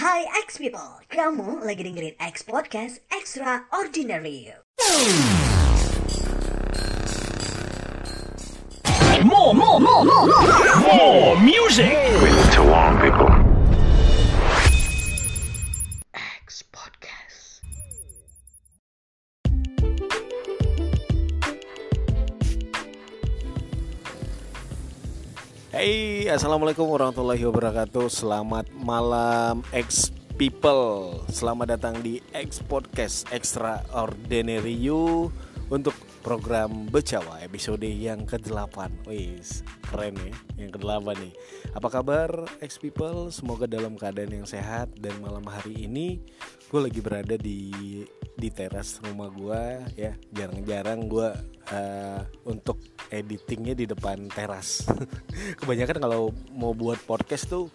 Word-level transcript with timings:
Hai 0.00 0.24
X 0.48 0.56
people, 0.56 1.04
kamu 1.12 1.60
lagi 1.60 1.84
dengerin 1.84 2.16
X 2.16 2.40
Podcast 2.40 3.04
Extraordinary. 3.12 4.48
More, 9.20 9.52
more, 9.52 9.76
more, 9.76 10.00
more, 10.00 10.24
more, 10.24 10.56
more 10.88 11.36
music. 11.44 11.92
We 12.24 12.32
need 12.32 12.48
to 12.56 12.64
warn 12.64 12.96
people. 12.96 13.49
Hey, 25.80 26.28
assalamualaikum 26.28 26.84
warahmatullahi 26.84 27.40
wabarakatuh. 27.40 28.12
Selamat 28.12 28.68
malam, 28.84 29.64
X 29.72 30.12
people. 30.36 31.24
Selamat 31.32 31.72
datang 31.72 32.04
di 32.04 32.20
X 32.36 32.60
Podcast 32.60 33.24
Extraordinary 33.32 34.76
You 34.76 35.32
untuk 35.72 35.96
program 36.20 36.84
Becawa 36.92 37.40
episode 37.40 37.88
yang 37.88 38.28
ke-8. 38.28 39.08
Wis, 39.08 39.64
keren 39.88 40.20
ya, 40.20 40.68
yang 40.68 40.68
ke-8 40.68 41.16
nih. 41.16 41.32
Apa 41.72 41.88
kabar 41.88 42.28
X 42.60 42.76
people? 42.76 43.32
Semoga 43.32 43.64
dalam 43.64 43.96
keadaan 43.96 44.36
yang 44.36 44.44
sehat 44.44 44.92
dan 45.00 45.16
malam 45.24 45.48
hari 45.48 45.88
ini 45.88 46.20
gue 46.68 46.80
lagi 46.92 47.00
berada 47.00 47.40
di 47.40 47.72
di 48.36 48.48
teras 48.52 49.00
rumah 49.00 49.32
gue 49.32 49.62
ya. 49.96 50.12
Jarang-jarang 50.28 51.08
gue 51.08 51.30
uh, 51.72 52.20
untuk 52.44 52.76
editingnya 53.10 53.74
di 53.74 53.84
depan 53.90 54.30
teras. 54.30 54.86
Kebanyakan 55.60 55.98
kalau 55.98 56.30
mau 56.54 56.72
buat 56.72 56.98
podcast 57.04 57.50
tuh 57.50 57.66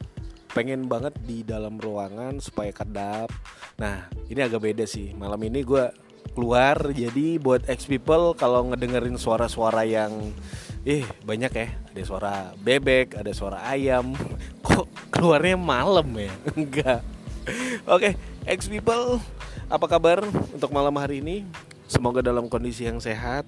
pengen 0.56 0.88
banget 0.88 1.12
di 1.28 1.44
dalam 1.44 1.76
ruangan 1.76 2.40
supaya 2.40 2.72
kedap. 2.72 3.28
Nah, 3.76 4.08
ini 4.32 4.40
agak 4.40 4.64
beda 4.64 4.88
sih. 4.88 5.12
Malam 5.12 5.44
ini 5.44 5.68
gue 5.68 5.92
keluar 6.32 6.96
jadi 6.96 7.38
buat 7.38 7.68
X 7.68 7.92
people 7.92 8.34
kalau 8.40 8.72
ngedengerin 8.72 9.20
suara-suara 9.20 9.84
yang 9.84 10.32
ih 10.88 11.04
banyak 11.28 11.52
ya. 11.52 11.68
Ada 11.92 12.02
suara 12.08 12.36
bebek, 12.56 13.20
ada 13.20 13.36
suara 13.36 13.68
ayam. 13.68 14.16
Kok 14.66 15.12
keluarnya 15.12 15.60
malam 15.60 16.08
ya? 16.16 16.32
Enggak. 16.60 17.04
Oke, 17.86 18.18
X 18.48 18.72
people, 18.72 19.22
apa 19.68 19.86
kabar 19.86 20.24
untuk 20.56 20.72
malam 20.72 20.96
hari 20.98 21.20
ini? 21.22 21.46
Semoga 21.86 22.26
dalam 22.26 22.50
kondisi 22.50 22.90
yang 22.90 22.98
sehat 22.98 23.46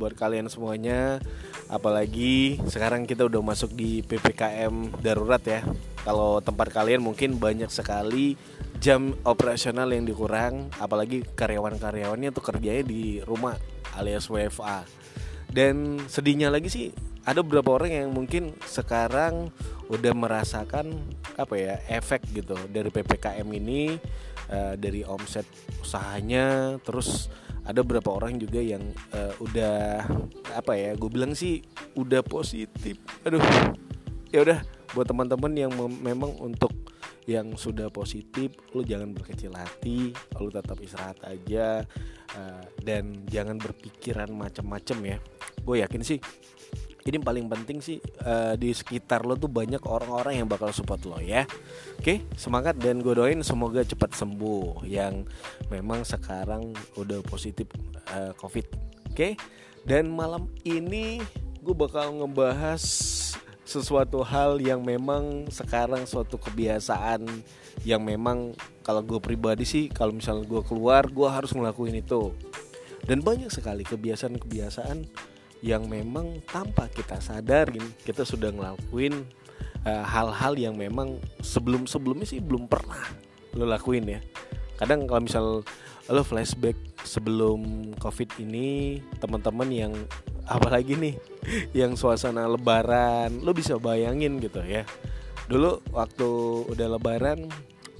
buat 0.00 0.16
kalian 0.16 0.48
semuanya. 0.48 1.20
Apalagi 1.68 2.56
sekarang 2.64 3.04
kita 3.04 3.28
udah 3.28 3.44
masuk 3.44 3.76
di 3.76 4.00
PPKM 4.00 5.04
darurat 5.04 5.44
ya. 5.44 5.60
Kalau 6.00 6.40
tempat 6.40 6.72
kalian 6.72 7.04
mungkin 7.04 7.36
banyak 7.36 7.68
sekali 7.68 8.40
jam 8.80 9.12
operasional 9.28 9.92
yang 9.92 10.08
dikurang, 10.08 10.72
apalagi 10.80 11.20
karyawan-karyawannya 11.36 12.32
tuh 12.32 12.40
kerjanya 12.40 12.80
di 12.88 13.20
rumah 13.20 13.60
alias 13.92 14.24
WFA. 14.32 14.88
Dan 15.52 16.00
sedihnya 16.08 16.48
lagi 16.48 16.72
sih 16.72 16.88
ada 17.28 17.44
beberapa 17.44 17.76
orang 17.76 17.92
yang 17.92 18.08
mungkin 18.08 18.56
sekarang 18.64 19.52
udah 19.92 20.12
merasakan 20.14 20.96
apa 21.36 21.54
ya 21.58 21.74
efek 21.90 22.22
gitu 22.30 22.54
dari 22.70 22.88
ppkm 22.88 23.48
ini 23.50 23.98
uh, 24.48 24.74
dari 24.78 25.02
omset 25.02 25.44
usahanya 25.82 26.78
terus 26.86 27.28
ada 27.66 27.80
beberapa 27.84 28.16
orang 28.16 28.40
juga 28.40 28.60
yang 28.60 28.82
uh, 29.12 29.34
udah 29.42 30.04
apa 30.56 30.72
ya 30.74 30.96
gue 30.96 31.10
bilang 31.10 31.36
sih 31.36 31.60
udah 31.96 32.24
positif. 32.24 32.98
Aduh 33.26 33.42
ya 34.30 34.46
udah 34.46 34.58
buat 34.94 35.06
teman-teman 35.06 35.52
yang 35.54 35.72
memang 36.02 36.34
untuk 36.42 36.70
yang 37.28 37.54
sudah 37.54 37.92
positif 37.92 38.56
lu 38.74 38.82
jangan 38.82 39.14
berkecil 39.14 39.54
hati 39.54 40.10
lu 40.40 40.50
tetap 40.50 40.80
istirahat 40.82 41.20
aja 41.22 41.84
uh, 42.34 42.64
dan 42.82 43.22
jangan 43.30 43.60
berpikiran 43.60 44.30
macam-macam 44.34 45.16
ya. 45.16 45.18
Gue 45.62 45.84
yakin 45.84 46.02
sih 46.02 46.18
ini 47.08 47.16
paling 47.16 47.48
penting 47.48 47.80
sih 47.80 47.98
uh, 48.28 48.52
di 48.60 48.76
sekitar 48.76 49.24
lo 49.24 49.32
tuh 49.36 49.48
banyak 49.48 49.80
orang-orang 49.88 50.44
yang 50.44 50.48
bakal 50.48 50.68
support 50.74 51.00
lo 51.08 51.16
ya. 51.16 51.48
Oke 51.96 52.24
semangat 52.36 52.76
dan 52.76 53.00
gue 53.00 53.16
doain 53.16 53.40
semoga 53.40 53.80
cepat 53.80 54.12
sembuh 54.12 54.84
yang 54.84 55.24
memang 55.72 56.04
sekarang 56.04 56.76
udah 57.00 57.24
positif 57.24 57.68
uh, 58.12 58.36
covid. 58.36 58.68
Oke 59.12 59.36
dan 59.88 60.12
malam 60.12 60.52
ini 60.68 61.24
gue 61.60 61.76
bakal 61.76 62.12
ngebahas 62.20 62.82
sesuatu 63.64 64.26
hal 64.26 64.58
yang 64.58 64.82
memang 64.82 65.46
sekarang 65.46 66.02
suatu 66.02 66.36
kebiasaan 66.36 67.22
yang 67.86 68.02
memang 68.02 68.52
kalau 68.82 69.00
gue 69.00 69.22
pribadi 69.22 69.62
sih 69.62 69.86
kalau 69.86 70.10
misalnya 70.10 70.42
gue 70.42 70.62
keluar 70.66 71.06
gue 71.08 71.28
harus 71.28 71.54
ngelakuin 71.54 72.02
itu. 72.02 72.34
Dan 73.00 73.24
banyak 73.24 73.48
sekali 73.48 73.80
kebiasaan-kebiasaan 73.88 75.08
yang 75.60 75.84
memang 75.88 76.40
tanpa 76.48 76.88
kita 76.88 77.20
sadarin 77.20 77.84
kita 78.04 78.24
sudah 78.24 78.48
ngelakuin 78.48 79.28
hal-hal 79.84 80.54
uh, 80.56 80.60
yang 80.60 80.74
memang 80.76 81.16
sebelum 81.40 81.88
sebelumnya 81.88 82.28
sih 82.28 82.40
belum 82.40 82.68
pernah 82.68 83.00
lo 83.56 83.64
lakuin 83.64 84.06
ya. 84.06 84.20
Kadang 84.76 85.08
kalau 85.08 85.22
misal 85.24 85.44
lo 86.10 86.22
flashback 86.24 86.76
sebelum 87.04 87.92
covid 87.96 88.28
ini 88.40 89.00
teman-teman 89.20 89.68
yang 89.72 89.92
apalagi 90.44 90.98
nih 90.98 91.14
yang 91.84 91.96
suasana 91.96 92.44
lebaran 92.44 93.40
lo 93.40 93.56
bisa 93.56 93.80
bayangin 93.80 94.36
gitu 94.40 94.60
ya. 94.64 94.84
Dulu 95.48 95.80
waktu 95.96 96.28
udah 96.68 96.86
lebaran 97.00 97.48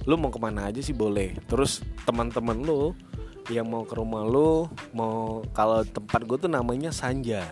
lo 0.05 0.17
mau 0.17 0.33
ke 0.33 0.37
mana 0.41 0.69
aja 0.69 0.81
sih 0.81 0.93
boleh. 0.93 1.33
Terus 1.49 1.81
teman-teman 2.05 2.61
lo 2.61 2.93
yang 3.51 3.67
mau 3.67 3.83
ke 3.83 3.99
rumah 3.99 4.23
lo 4.23 4.71
mau 4.95 5.43
kalau 5.51 5.83
tempat 5.83 6.23
gue 6.23 6.47
tuh 6.47 6.51
namanya 6.51 6.89
Sanja. 6.95 7.43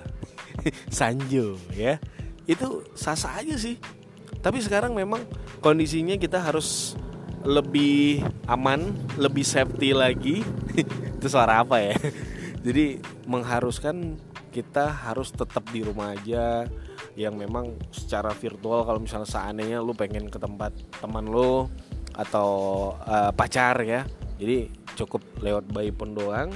Sanjo 0.98 1.60
ya. 1.76 2.00
Itu 2.48 2.88
sasa 2.96 3.36
aja 3.38 3.60
sih. 3.60 3.76
Tapi 4.40 4.64
sekarang 4.64 4.96
memang 4.96 5.28
kondisinya 5.60 6.16
kita 6.16 6.40
harus 6.40 6.96
lebih 7.44 8.24
aman 8.48 8.96
lebih 9.20 9.44
safety 9.44 9.92
lagi. 9.92 10.42
Itu 11.20 11.28
suara 11.28 11.64
apa 11.64 11.84
ya? 11.84 11.96
Jadi 12.66 13.00
mengharuskan 13.28 14.20
kita 14.50 14.92
harus 14.92 15.32
tetap 15.36 15.68
di 15.72 15.84
rumah 15.84 16.16
aja. 16.16 16.68
Yang 17.20 17.36
memang 17.36 17.76
secara 17.92 18.32
virtual 18.32 18.88
kalau 18.88 19.00
misalnya 19.04 19.28
seandainya 19.28 19.84
lu 19.84 19.92
pengen 19.92 20.32
ke 20.32 20.40
tempat 20.40 20.72
teman 21.04 21.28
lu 21.28 21.68
atau 22.16 22.50
uh, 23.04 23.32
pacar 23.36 23.84
ya. 23.84 24.08
Jadi 24.40 24.72
cukup 25.06 25.24
lewat 25.40 25.72
phone 25.72 26.14
doang 26.16 26.50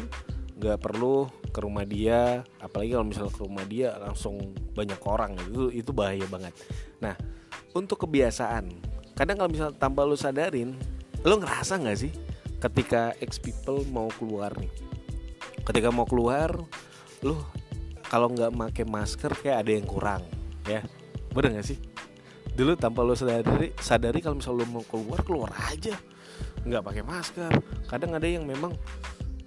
nggak 0.63 0.79
perlu 0.79 1.27
ke 1.51 1.59
rumah 1.59 1.83
dia. 1.83 2.41
Apalagi 2.63 2.95
kalau 2.95 3.05
misalnya 3.07 3.33
ke 3.33 3.41
rumah 3.43 3.65
dia 3.67 3.89
langsung 3.99 4.55
banyak 4.73 4.99
orang. 5.03 5.35
Itu 5.51 5.69
itu 5.73 5.91
bahaya 5.91 6.25
banget. 6.31 6.53
Nah 7.03 7.15
untuk 7.73 8.07
kebiasaan 8.07 8.69
kadang 9.13 9.37
kalau 9.37 9.49
misalnya 9.51 9.77
tanpa 9.77 10.05
lu 10.05 10.17
sadarin 10.17 10.73
lu 11.21 11.37
ngerasa 11.37 11.77
nggak 11.77 11.97
sih 11.97 12.11
ketika 12.57 13.13
ex 13.21 13.37
people 13.37 13.83
mau 13.91 14.07
keluar 14.15 14.53
nih? 14.57 14.71
Ketika 15.63 15.91
mau 15.91 16.07
keluar 16.07 16.53
lu 17.23 17.35
kalau 18.07 18.29
nggak 18.29 18.53
pakai 18.53 18.85
masker 18.85 19.31
kayak 19.41 19.67
ada 19.67 19.71
yang 19.73 19.87
kurang 19.87 20.23
ya. 20.69 20.85
Bener 21.33 21.59
nggak 21.59 21.67
sih? 21.67 21.79
Dulu 22.53 22.77
tanpa 22.77 23.01
lu 23.01 23.17
sadari 23.17 23.73
sadari 23.81 24.21
kalau 24.21 24.37
misalnya 24.37 24.63
lu 24.63 24.65
mau 24.69 24.83
keluar 24.85 25.19
keluar 25.25 25.51
aja 25.73 25.97
nggak 26.63 26.83
pakai 26.83 27.03
masker. 27.03 27.51
Kadang 27.87 28.15
ada 28.15 28.27
yang 28.27 28.47
memang 28.47 28.73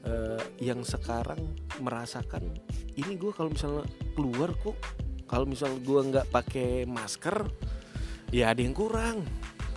uh, 0.06 0.40
yang 0.60 0.80
sekarang 0.84 1.40
merasakan 1.82 2.54
ini 2.96 3.20
gue 3.20 3.32
kalau 3.34 3.52
misalnya 3.52 3.84
keluar 4.16 4.56
kok 4.56 4.76
kalau 5.28 5.44
misalnya 5.44 5.82
gue 5.82 6.00
nggak 6.14 6.26
pakai 6.32 6.70
masker 6.88 7.44
ya 8.30 8.52
ada 8.52 8.60
yang 8.62 8.72
kurang. 8.76 9.26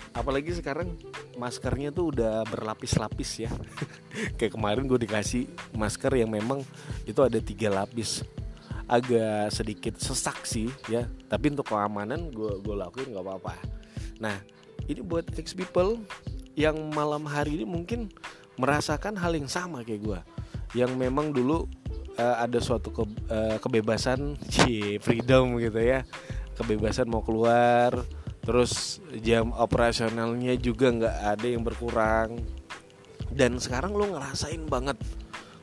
Apalagi 0.10 0.58
sekarang 0.58 0.98
maskernya 1.38 1.94
tuh 1.94 2.12
udah 2.12 2.44
berlapis-lapis 2.50 3.46
ya. 3.46 3.52
Kayak 4.38 4.58
kemarin 4.58 4.84
gue 4.90 5.00
dikasih 5.06 5.48
masker 5.78 6.18
yang 6.18 6.34
memang 6.34 6.66
itu 7.06 7.22
ada 7.22 7.38
tiga 7.40 7.70
lapis. 7.72 8.26
Agak 8.90 9.54
sedikit 9.54 10.02
sesak 10.02 10.50
sih 10.50 10.66
ya 10.90 11.06
tapi 11.30 11.54
untuk 11.54 11.70
keamanan 11.70 12.34
gue 12.34 12.58
gue 12.62 12.76
lakuin 12.76 13.14
nggak 13.14 13.26
apa-apa. 13.26 13.54
Nah 14.18 14.38
ini 14.90 15.06
buat 15.06 15.30
ex 15.38 15.54
people 15.54 16.02
yang 16.60 16.76
malam 16.92 17.24
hari 17.24 17.56
ini 17.56 17.64
mungkin 17.64 18.12
merasakan 18.60 19.16
hal 19.16 19.32
yang 19.32 19.48
sama 19.48 19.80
kayak 19.88 20.04
gue 20.04 20.20
yang 20.76 20.92
memang 21.00 21.32
dulu 21.32 21.64
uh, 22.20 22.36
ada 22.44 22.60
suatu 22.60 22.92
ke, 22.92 23.08
uh, 23.32 23.56
kebebasan 23.64 24.36
si 24.54 25.00
freedom 25.00 25.56
gitu 25.64 25.80
ya. 25.80 26.04
Kebebasan 26.60 27.08
mau 27.08 27.24
keluar 27.24 27.96
terus 28.44 29.00
jam 29.24 29.56
operasionalnya 29.56 30.60
juga 30.60 30.92
nggak 30.92 31.16
ada 31.40 31.48
yang 31.48 31.64
berkurang. 31.64 32.44
Dan 33.32 33.56
sekarang 33.64 33.96
lo 33.96 34.12
ngerasain 34.12 34.68
banget 34.68 35.00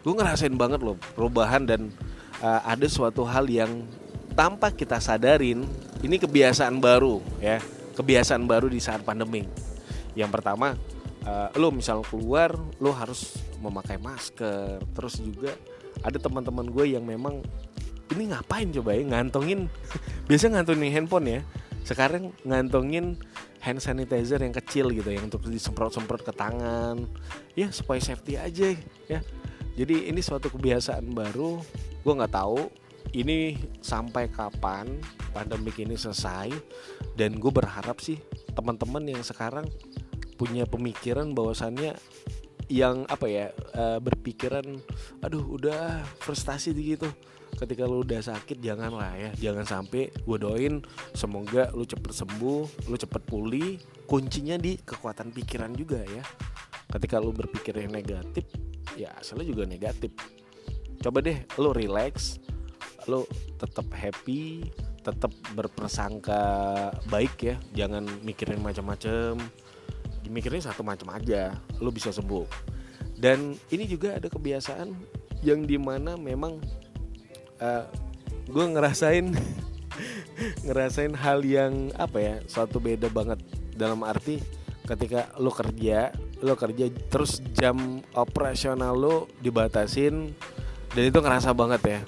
gue 0.07 0.15
ngerasain 0.15 0.55
banget 0.55 0.87
loh 0.87 0.95
perubahan 1.19 1.67
dan 1.67 1.91
uh, 2.39 2.63
ada 2.63 2.87
suatu 2.87 3.27
hal 3.27 3.51
yang 3.51 3.85
tanpa 4.39 4.71
kita 4.71 5.03
sadarin 5.03 5.67
ini 6.01 6.17
kebiasaan 6.17 6.81
baru 6.81 7.21
ya. 7.45 7.61
Kebiasaan 7.97 8.49
baru 8.49 8.73
di 8.73 8.81
saat 8.81 9.05
pandemi 9.05 9.45
yang 10.17 10.33
pertama 10.33 10.75
uh, 11.29 11.49
lo 11.59 11.69
misal 11.69 12.01
keluar 12.07 12.57
lo 12.81 12.91
harus 12.97 13.37
memakai 13.61 14.01
masker. 14.01 14.81
Terus 14.95 15.21
juga 15.21 15.53
ada 16.01 16.17
teman-teman 16.17 16.67
gue 16.71 16.97
yang 16.97 17.05
memang 17.05 17.43
ini 18.15 18.31
ngapain 18.31 18.71
coba 18.71 18.95
ya 18.95 19.03
ngantongin 19.03 19.67
biasa 20.31 20.55
ngantongin 20.55 20.91
handphone 20.95 21.27
ya. 21.29 21.41
Sekarang 21.87 22.35
ngantongin 22.43 23.19
hand 23.63 23.83
sanitizer 23.83 24.39
yang 24.39 24.55
kecil 24.55 24.95
gitu 24.95 25.11
yang 25.11 25.27
untuk 25.27 25.43
disemprot-semprot 25.47 26.23
ke 26.23 26.33
tangan. 26.35 27.07
Ya 27.59 27.71
supaya 27.75 27.99
safety 27.99 28.39
aja 28.39 28.75
ya. 29.11 29.21
Jadi 29.77 30.09
ini 30.09 30.23
suatu 30.25 30.49
kebiasaan 30.49 31.13
baru. 31.13 31.61
Gue 32.01 32.15
nggak 32.15 32.33
tahu 32.33 32.71
ini 33.15 33.59
sampai 33.83 34.31
kapan 34.31 34.99
pandemik 35.35 35.79
ini 35.83 35.99
selesai. 35.99 36.51
Dan 37.19 37.39
gue 37.43 37.51
berharap 37.51 37.99
sih 37.99 38.19
teman-teman 38.55 39.05
yang 39.05 39.23
sekarang 39.23 39.69
punya 40.37 40.69
pemikiran 40.69 41.33
bahwasannya 41.33 41.97
yang 42.67 43.07
apa 43.07 43.27
ya 43.31 43.47
uh, 43.79 44.03
berpikiran 44.03 44.67
aduh 45.23 45.43
udah 45.43 46.03
frustasi 46.23 46.75
gitu. 46.77 47.09
Ketika 47.57 47.89
lu 47.89 48.05
udah 48.05 48.21
sakit 48.21 48.61
janganlah 48.61 49.17
ya. 49.17 49.31
Jangan 49.49 49.65
sampai 49.65 50.13
gue 50.13 50.39
doain 50.39 50.85
semoga 51.17 51.73
lu 51.73 51.89
cepet 51.89 52.13
sembuh 52.13 52.91
lu 52.91 52.97
cepet 52.99 53.23
pulih. 53.25 53.81
Kuncinya 54.05 54.61
di 54.61 54.77
kekuatan 54.77 55.33
pikiran 55.33 55.73
juga 55.73 56.05
ya. 56.05 56.21
Ketika 56.93 57.17
lu 57.17 57.33
berpikir 57.33 57.81
yang 57.81 57.97
negatif 57.97 58.45
ya 58.99 59.15
asalnya 59.17 59.49
juga 59.49 59.65
negatif. 59.65 60.13
Coba 61.01 61.25
deh 61.25 61.49
lu 61.57 61.71
relax 61.73 62.43
lu 63.07 63.23
tetap 63.57 63.87
happy 63.95 64.67
tetap 65.07 65.31
berprasangka 65.55 66.43
baik 67.09 67.35
ya. 67.41 67.57
Jangan 67.73 68.05
mikirin 68.27 68.59
macam-macam 68.59 69.39
mikirin 70.29 70.63
satu 70.63 70.83
macam 70.87 71.13
aja 71.15 71.57
lu 71.81 71.91
bisa 71.91 72.11
sembuh. 72.11 72.47
Dan 73.17 73.57
ini 73.73 73.85
juga 73.89 74.17
ada 74.21 74.29
kebiasaan 74.29 74.93
yang 75.41 75.65
di 75.65 75.81
mana 75.81 76.17
memang 76.21 76.61
uh, 77.61 77.65
eh, 77.65 77.85
gue 78.49 78.65
ngerasain 78.77 79.33
ngerasain 80.67 81.15
hal 81.17 81.41
yang 81.45 81.91
apa 81.97 82.19
ya 82.21 82.35
suatu 82.45 82.83
beda 82.83 83.09
banget. 83.09 83.41
Dalam 83.77 84.05
arti 84.05 84.41
ketika 84.87 85.33
lu 85.43 85.51
kerja 85.51 86.15
lu 86.45 86.53
kerja 86.53 86.93
terus 87.09 87.41
jam 87.57 88.05
operasional 88.13 88.93
lu 88.93 89.17
dibatasin 89.41 90.37
dan 90.93 91.03
itu 91.05 91.19
ngerasa 91.21 91.57
banget 91.57 91.83
ya. 91.85 92.01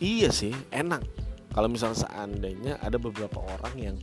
Iya 0.00 0.28
sih 0.32 0.54
enak. 0.72 1.04
Kalau 1.54 1.70
misalnya 1.70 2.02
seandainya 2.08 2.72
ada 2.82 2.98
beberapa 2.98 3.38
orang 3.38 3.74
yang 3.78 3.96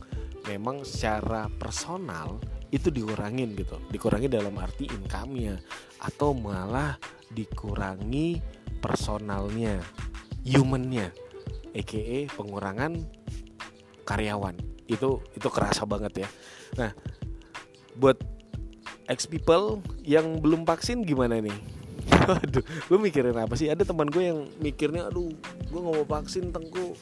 memang 0.48 0.82
secara 0.88 1.46
personal 1.60 2.40
itu 2.72 2.88
dikurangin 2.88 3.52
gitu. 3.54 3.76
Dikurangi 3.92 4.32
dalam 4.32 4.56
arti 4.56 4.88
income-nya 4.88 5.60
atau 6.00 6.32
malah 6.32 6.96
dikurangi 7.30 8.40
personalnya 8.80 9.78
humannya 10.42 11.12
aka 11.76 12.26
pengurangan 12.32 12.98
karyawan. 14.08 14.56
Itu 14.88 15.20
itu 15.36 15.48
kerasa 15.52 15.84
banget 15.84 16.26
ya. 16.26 16.28
Nah 16.80 16.90
buat 17.96 18.18
ex 19.12 19.28
people 19.28 19.84
yang 20.00 20.40
belum 20.40 20.64
vaksin 20.64 21.04
gimana 21.04 21.38
nih? 21.44 21.58
Waduh, 22.28 22.64
gue 22.64 22.98
mikirin 22.98 23.36
apa 23.36 23.54
sih? 23.54 23.70
Ada 23.70 23.86
teman 23.86 24.10
gue 24.10 24.24
yang 24.26 24.48
mikirnya, 24.58 25.06
aduh, 25.10 25.30
gue 25.70 25.78
nggak 25.80 25.96
mau 25.96 26.06
vaksin 26.06 26.50
tengku. 26.50 26.98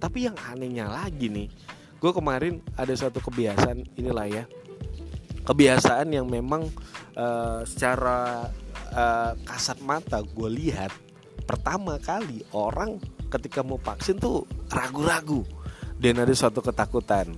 Tapi 0.00 0.28
yang 0.30 0.36
anehnya 0.50 0.88
lagi 0.88 1.28
nih, 1.28 1.48
gue 2.00 2.12
kemarin 2.12 2.58
ada 2.74 2.90
satu 2.96 3.20
kebiasaan 3.22 3.86
inilah 3.94 4.26
ya, 4.26 4.44
kebiasaan 5.42 6.08
yang 6.14 6.26
memang 6.26 6.70
uh, 7.18 7.60
secara 7.66 8.50
uh, 8.94 9.32
kasat 9.42 9.78
mata 9.82 10.22
gue 10.22 10.48
lihat 10.50 10.92
pertama 11.44 11.98
kali 11.98 12.46
orang 12.54 13.02
ketika 13.32 13.64
mau 13.64 13.80
vaksin 13.80 14.20
tuh 14.20 14.44
ragu-ragu 14.68 15.42
dan 15.96 16.20
ada 16.20 16.34
suatu 16.34 16.60
ketakutan. 16.60 17.32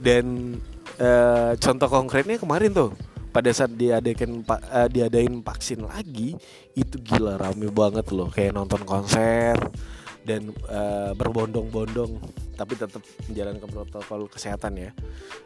Dan 0.00 0.56
uh, 0.96 1.52
contoh 1.60 1.88
konkretnya 1.88 2.40
kemarin 2.40 2.72
tuh 2.72 2.90
pada 3.30 3.52
saat 3.54 3.72
diadakan 3.78 4.42
uh, 4.48 4.88
diadain 4.90 5.38
vaksin 5.44 5.86
lagi 5.86 6.34
itu 6.74 6.96
gila 6.98 7.38
rame 7.38 7.70
banget 7.70 8.10
loh. 8.10 8.28
Kayak 8.28 8.58
nonton 8.58 8.82
konser 8.84 9.56
dan 10.20 10.52
uh, 10.68 11.16
berbondong-bondong 11.16 12.20
tapi 12.58 12.76
tetap 12.76 13.00
menjalankan 13.28 13.68
protokol 13.68 14.28
kesehatan 14.28 14.76
ya. 14.76 14.90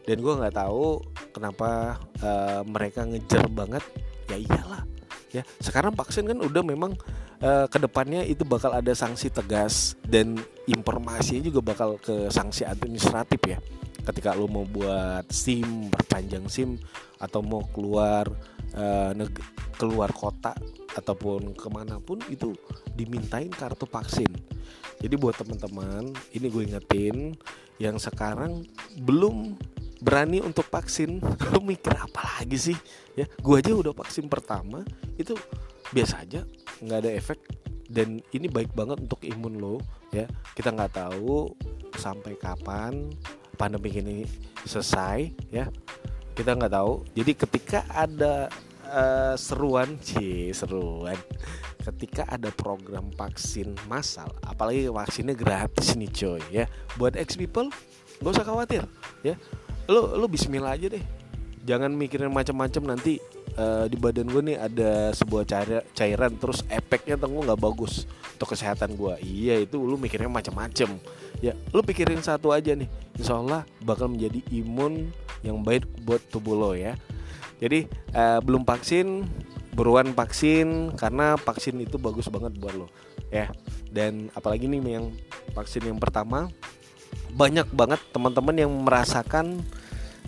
Dan 0.03 0.19
gue 0.23 0.35
nggak 0.35 0.55
tahu 0.55 0.99
kenapa 1.35 1.99
uh, 2.23 2.63
mereka 2.63 3.03
ngejar 3.03 3.51
banget? 3.51 3.83
Ya 4.31 4.39
iyalah 4.39 4.87
ya. 5.35 5.43
Sekarang 5.59 5.99
vaksin 5.99 6.31
kan 6.31 6.39
udah 6.39 6.63
memang 6.63 6.95
uh, 7.43 7.67
ke 7.67 7.83
depannya 7.83 8.23
itu 8.23 8.47
bakal 8.47 8.71
ada 8.71 8.95
sanksi 8.95 9.35
tegas 9.35 9.99
dan 10.07 10.39
informasinya 10.71 11.51
juga 11.51 11.61
bakal 11.75 11.99
ke 11.99 12.31
sanksi 12.31 12.63
administratif 12.63 13.43
ya. 13.43 13.59
Ketika 14.05 14.37
lo 14.37 14.47
mau 14.47 14.63
buat 14.69 15.27
SIM 15.33 15.91
perpanjang 15.91 16.47
SIM 16.47 16.79
atau 17.19 17.43
mau 17.43 17.67
keluar 17.75 18.31
uh, 18.79 19.13
keluar 19.75 20.15
kota 20.15 20.55
ataupun 20.95 21.59
ke 21.59 21.69
mana 21.73 21.99
pun 21.99 22.23
itu 22.31 22.55
dimintain 22.95 23.51
kartu 23.51 23.89
vaksin. 23.91 24.31
Jadi 25.03 25.15
buat 25.19 25.35
teman-teman 25.35 26.15
ini 26.33 26.47
gue 26.47 26.63
ingetin 26.65 27.35
yang 27.83 27.99
sekarang 27.99 28.63
belum 29.03 29.59
berani 30.00 30.43
untuk 30.43 30.67
vaksin. 30.70 31.20
Lo 31.52 31.61
mikir 31.62 31.94
apa 31.94 32.41
lagi 32.41 32.73
sih? 32.73 32.79
Ya 33.14 33.29
gue 33.29 33.56
aja 33.58 33.73
udah 33.75 33.94
vaksin 33.94 34.26
pertama 34.26 34.82
itu 35.14 35.38
biasa 35.94 36.26
aja 36.26 36.43
nggak 36.82 36.99
ada 37.05 37.11
efek. 37.14 37.38
Dan 37.85 38.19
ini 38.32 38.49
baik 38.49 38.73
banget 38.73 38.96
untuk 39.05 39.20
imun 39.23 39.61
lo 39.61 39.76
ya. 40.11 40.25
Kita 40.56 40.73
nggak 40.73 41.05
tahu 41.05 41.52
sampai 41.94 42.35
kapan 42.41 43.12
pandemi 43.55 43.93
ini 43.93 44.19
selesai 44.64 45.31
ya. 45.52 45.69
Kita 46.35 46.56
nggak 46.56 46.73
tahu. 46.75 47.05
Jadi 47.14 47.32
ketika 47.37 47.85
ada 47.93 48.49
uh, 48.88 49.37
seruan 49.37 50.00
sih 50.06 50.50
seruan. 50.50 51.17
Ketika 51.85 52.25
ada 52.25 52.49
program 52.49 53.12
vaksin 53.12 53.76
massal 53.85 54.32
apalagi 54.41 54.88
vaksinnya 54.88 55.37
gratis 55.37 55.93
nih 55.94 56.08
coy 56.11 56.41
ya. 56.49 56.64
Buat 56.96 57.20
ex 57.20 57.37
people 57.37 57.69
gak 58.23 58.41
usah 58.41 58.46
khawatir 58.46 58.82
ya 59.26 59.35
lo 59.89 60.17
lo 60.17 60.27
Bismillah 60.31 60.77
aja 60.77 60.89
deh. 60.93 61.05
Jangan 61.65 61.97
mikirin 61.97 62.29
macam-macam 62.29 62.93
nanti 62.93 63.17
uh, 63.57 63.89
di 63.89 63.97
badan 63.97 64.29
gue 64.29 64.53
nih 64.53 64.59
ada 64.61 65.17
sebuah 65.17 65.49
cair, 65.49 65.81
cairan 65.97 66.37
terus 66.37 66.61
efeknya 66.69 67.17
tunggu 67.17 67.41
nggak 67.41 67.56
bagus 67.56 68.05
untuk 68.37 68.53
kesehatan 68.53 68.93
gue 69.01 69.15
iya 69.25 69.56
itu 69.56 69.81
lo 69.81 69.97
mikirnya 69.97 70.29
macam-macam. 70.29 71.01
Ya 71.41 71.56
lo 71.73 71.81
pikirin 71.81 72.20
satu 72.20 72.53
aja 72.53 72.77
nih. 72.77 72.89
Insya 73.17 73.41
Allah 73.41 73.65
bakal 73.81 74.13
menjadi 74.13 74.44
imun 74.53 75.08
yang 75.41 75.65
baik 75.65 75.89
buat 76.05 76.20
tubuh 76.29 76.53
lo 76.53 76.77
ya. 76.77 77.01
Jadi 77.65 77.89
uh, 78.13 78.44
belum 78.44 78.69
vaksin 78.69 79.25
buruan 79.73 80.13
vaksin 80.15 80.94
karena 80.94 81.35
vaksin 81.41 81.81
itu 81.81 81.97
bagus 81.97 82.29
banget 82.29 82.61
buat 82.61 82.77
lo 82.77 82.89
ya. 83.32 83.49
Dan 83.89 84.29
apalagi 84.37 84.69
nih 84.69 85.01
yang 85.01 85.17
vaksin 85.56 85.89
yang 85.89 85.97
pertama 85.97 86.53
banyak 87.35 87.67
banget 87.75 87.99
teman-teman 88.15 88.55
yang 88.55 88.70
merasakan 88.70 89.65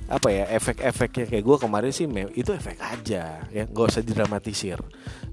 apa 0.07 0.29
ya 0.31 0.45
efek-efeknya 0.55 1.27
kayak 1.27 1.45
gue 1.45 1.57
kemarin 1.59 1.91
sih 1.91 2.07
itu 2.35 2.51
efek 2.55 2.79
aja 2.79 3.43
ya. 3.51 3.63
Nggak 3.67 3.87
usah 3.91 4.03
didramatisir. 4.07 4.79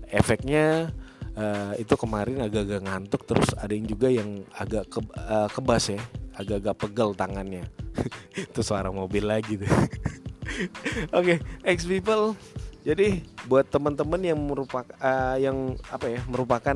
Efeknya 0.09 0.89
uh, 1.37 1.73
itu 1.77 1.93
kemarin 1.97 2.41
agak-agak 2.41 2.81
ngantuk 2.85 3.21
terus 3.25 3.49
ada 3.57 3.73
yang 3.73 3.85
juga 3.85 4.09
yang 4.09 4.41
agak 4.57 4.89
ke, 4.89 4.99
uh, 5.17 5.49
kebas 5.49 5.93
ya 5.93 6.01
agak-agak 6.37 6.75
pegel 6.77 7.09
tangannya. 7.13 7.63
Itu 8.49 8.65
suara 8.65 8.89
mobil 8.89 9.25
lagi 9.25 9.61
tuh. 9.61 9.69
Oke 11.17 11.37
okay, 11.37 11.37
ex 11.65 11.85
people. 11.85 12.33
Jadi 12.83 13.23
buat 13.47 13.69
teman-teman 13.71 14.19
yang 14.19 14.39
merupakan 14.41 14.89
uh, 14.99 15.39
yang 15.39 15.79
apa 15.87 16.19
ya 16.19 16.19
merupakan 16.27 16.75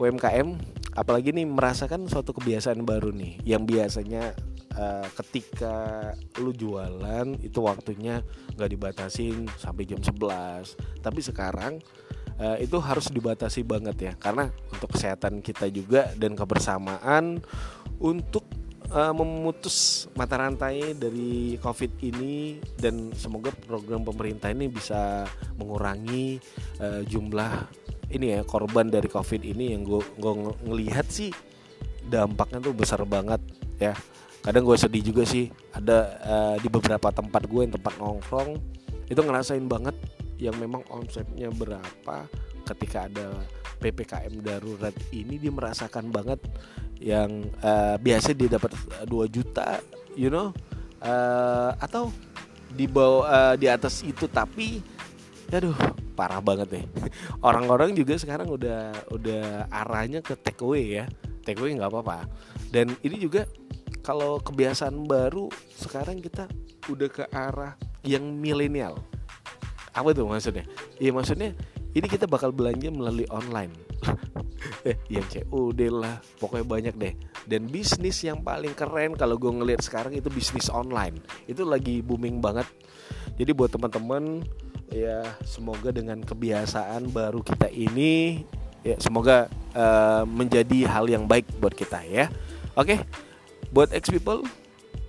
UMKM 0.00 0.78
apalagi 0.96 1.30
nih 1.30 1.46
merasakan 1.46 2.08
suatu 2.10 2.34
kebiasaan 2.34 2.82
baru 2.82 3.12
nih 3.14 3.38
yang 3.44 3.68
biasanya 3.68 4.34
uh, 4.78 5.06
ketika 5.18 5.76
lu 6.38 6.54
jualan 6.54 7.26
itu 7.42 7.58
waktunya 7.58 8.22
nggak 8.54 8.70
dibatasin 8.70 9.50
sampai 9.58 9.84
jam 9.84 9.98
11 9.98 11.02
tapi 11.02 11.20
sekarang 11.20 11.82
uh, 12.38 12.56
itu 12.56 12.78
harus 12.78 13.10
dibatasi 13.10 13.66
banget 13.66 13.96
ya. 13.98 14.12
Karena 14.16 14.48
untuk 14.72 14.94
kesehatan 14.94 15.42
kita 15.42 15.66
juga 15.68 16.14
dan 16.14 16.38
kebersamaan 16.38 17.42
untuk 17.98 18.46
uh, 18.94 19.12
memutus 19.12 20.06
mata 20.14 20.38
rantai 20.38 20.94
dari 20.94 21.58
COVID 21.58 21.92
ini 22.02 22.62
dan 22.78 23.12
semoga 23.12 23.50
program 23.52 24.06
pemerintah 24.06 24.48
ini 24.54 24.70
bisa 24.70 25.26
mengurangi 25.58 26.38
uh, 26.80 27.02
jumlah 27.04 27.66
ini 28.08 28.40
ya 28.40 28.42
korban 28.46 28.88
dari 28.88 29.10
COVID 29.10 29.44
ini 29.44 29.76
yang 29.76 29.84
gue 29.84 30.00
ngelihat 30.64 31.04
sih 31.12 31.28
dampaknya 32.08 32.64
tuh 32.64 32.72
besar 32.72 33.04
banget 33.04 33.42
ya 33.76 33.92
kadang 34.42 34.62
gue 34.64 34.76
sedih 34.78 35.02
juga 35.02 35.22
sih. 35.26 35.50
Ada 35.74 35.98
uh, 36.24 36.56
di 36.58 36.68
beberapa 36.70 37.10
tempat 37.10 37.46
gue 37.46 37.60
yang 37.66 37.74
tempat 37.74 37.94
nongkrong 37.98 38.58
itu 39.08 39.20
ngerasain 39.20 39.64
banget 39.64 39.96
yang 40.38 40.54
memang 40.60 40.84
omsetnya 40.92 41.50
berapa 41.50 42.28
ketika 42.68 43.08
ada 43.08 43.32
ppkm 43.80 44.44
darurat 44.44 44.94
ini 45.10 45.40
dia 45.40 45.50
merasakan 45.50 46.12
banget 46.12 46.38
yang 47.00 47.46
uh, 47.64 47.96
biasa 47.98 48.36
dia 48.36 48.58
dapat 48.58 48.74
2 49.06 49.08
juta 49.30 49.80
you 50.14 50.28
know? 50.28 50.54
Uh, 50.98 51.70
atau 51.78 52.10
di 52.74 52.90
bawah 52.90 53.24
uh, 53.24 53.54
di 53.54 53.70
atas 53.70 54.02
itu 54.02 54.26
tapi 54.26 54.82
aduh 55.48 55.72
parah 56.18 56.42
banget 56.42 56.68
nih 56.74 56.84
orang-orang 57.48 57.94
juga 57.94 58.18
sekarang 58.18 58.50
udah 58.50 58.92
udah 59.14 59.70
arahnya 59.70 60.20
ke 60.20 60.34
take 60.34 60.60
away 60.60 61.00
ya. 61.00 61.06
Take 61.46 61.64
away 61.64 61.72
nggak 61.78 61.88
apa-apa. 61.88 62.28
Dan 62.68 62.92
ini 63.00 63.16
juga 63.16 63.48
kalau 64.08 64.40
kebiasaan 64.40 65.04
baru 65.04 65.52
sekarang 65.76 66.24
kita 66.24 66.48
udah 66.88 67.12
ke 67.12 67.28
arah 67.28 67.76
yang 68.00 68.24
milenial. 68.24 68.96
Apa 69.92 70.16
tuh 70.16 70.24
maksudnya? 70.24 70.64
Iya 70.96 71.12
maksudnya 71.12 71.52
ini 71.92 72.08
kita 72.08 72.24
bakal 72.24 72.48
belanja 72.48 72.88
melalui 72.88 73.28
online. 73.28 73.76
Eh 74.86 74.94
yang 75.10 75.26
COD 75.26 75.90
lah 75.90 76.22
pokoknya 76.40 76.64
banyak 76.64 76.94
deh. 76.96 77.14
Dan 77.44 77.68
bisnis 77.68 78.24
yang 78.24 78.40
paling 78.40 78.72
keren 78.72 79.12
kalau 79.12 79.36
gue 79.36 79.50
ngeliat 79.50 79.84
sekarang 79.84 80.16
itu 80.16 80.32
bisnis 80.32 80.72
online. 80.72 81.20
Itu 81.44 81.68
lagi 81.68 82.00
booming 82.00 82.40
banget. 82.40 82.64
Jadi 83.36 83.50
buat 83.52 83.68
teman-teman 83.74 84.40
ya 84.88 85.20
semoga 85.44 85.92
dengan 85.92 86.24
kebiasaan 86.24 87.12
baru 87.12 87.44
kita 87.44 87.68
ini 87.68 88.46
ya 88.86 88.96
semoga 89.02 89.50
uh, 89.76 90.24
menjadi 90.24 90.88
hal 90.88 91.10
yang 91.10 91.28
baik 91.28 91.44
buat 91.60 91.74
kita 91.76 92.06
ya. 92.06 92.30
Oke 92.78 93.02
buat 93.74 93.92
ex 93.92 94.08
people 94.08 94.44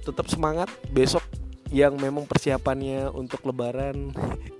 tetap 0.03 0.27
semangat. 0.31 0.67
Besok 0.91 1.23
yang 1.69 1.97
memang 1.97 2.25
persiapannya 2.25 3.13
untuk 3.13 3.43
lebaran. 3.45 4.13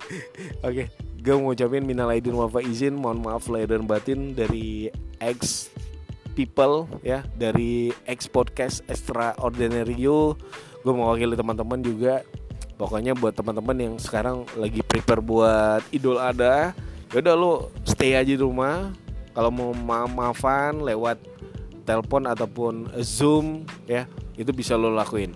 Oke 0.66 0.88
gue 1.20 1.36
mau 1.36 1.52
ucapin 1.52 1.84
minal 1.84 2.08
aidin 2.08 2.32
wal 2.32 2.48
izin 2.64 2.96
mohon 2.96 3.20
maaf 3.20 3.44
lahir 3.52 3.76
dan 3.76 3.84
batin 3.84 4.32
dari 4.32 4.88
ex 5.20 5.68
people 6.32 6.88
ya 7.04 7.20
dari 7.36 7.92
ex 8.08 8.24
podcast 8.24 8.80
extraordinary 8.88 9.96
you. 10.00 10.32
Gue 10.80 10.96
mewakili 10.96 11.36
teman-teman 11.36 11.84
juga. 11.84 12.24
Pokoknya 12.80 13.12
buat 13.12 13.36
teman-teman 13.36 13.76
yang 13.76 13.94
sekarang 14.00 14.48
lagi 14.56 14.80
prepare 14.80 15.20
buat 15.20 15.84
Idul 15.92 16.16
Adha 16.16 16.72
yaudah 17.12 17.36
lo 17.36 17.68
stay 17.84 18.16
aja 18.16 18.32
di 18.32 18.40
rumah. 18.40 18.88
Kalau 19.36 19.52
mau 19.52 19.76
ma-maafan 19.76 20.80
lewat 20.80 21.20
telepon 21.90 22.22
ataupun 22.30 22.94
zoom 23.02 23.66
ya 23.90 24.06
itu 24.38 24.54
bisa 24.54 24.78
lo 24.78 24.94
lakuin. 24.94 25.34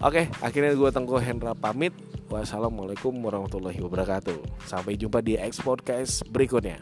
Oke 0.00 0.32
akhirnya 0.40 0.72
gue 0.72 0.88
Tengku 0.88 1.20
Hendra 1.20 1.52
pamit. 1.52 1.92
Wassalamualaikum 2.32 3.12
warahmatullahi 3.20 3.76
wabarakatuh. 3.84 4.64
Sampai 4.64 4.96
jumpa 4.96 5.20
di 5.20 5.36
X 5.36 5.60
Podcast 5.60 6.24
berikutnya 6.32 6.80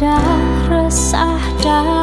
sudah 0.00 0.24
resah 0.72 1.36
dan 1.60 1.99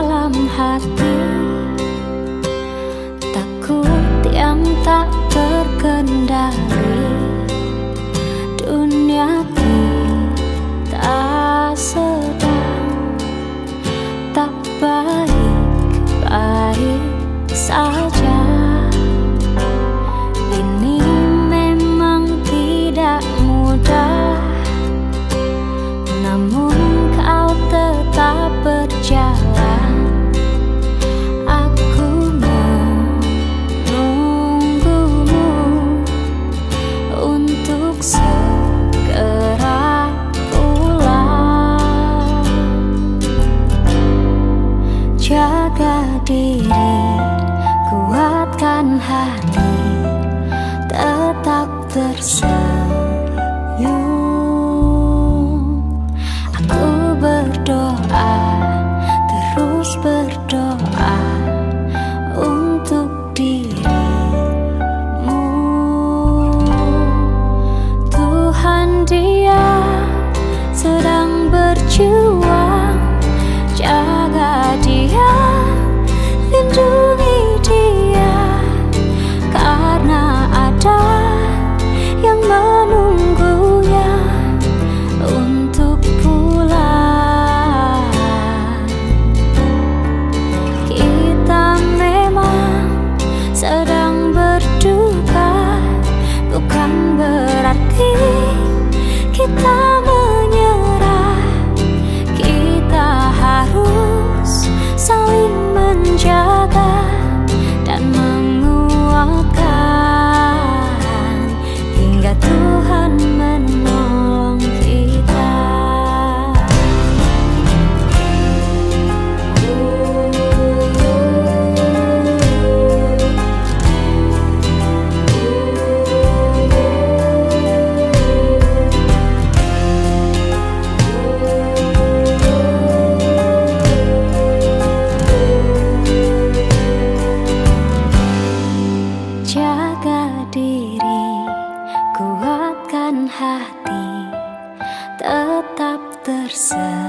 tetap 145.77 146.25
tersenyum. 146.25 147.06